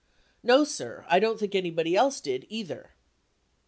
No, 0.41 0.63
sir. 0.63 1.05
I 1.09 1.19
don't 1.19 1.37
think 1.39 1.53
anybody 1.53 1.95
else 1.95 2.21
did, 2.21 2.47
either 2.49 2.93